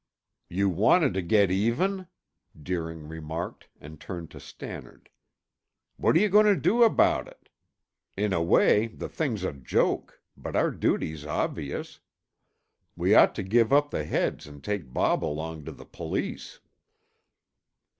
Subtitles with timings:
[0.49, 2.07] "You wanted to get even?"
[2.59, 5.11] Deering remarked and turned to Stannard.
[5.97, 7.49] "What are you going to do about it?
[8.17, 11.99] In a way, the thing's a joke, but our duty's obvious.
[12.95, 16.61] We ought to give up the heads and take Bob along to the police."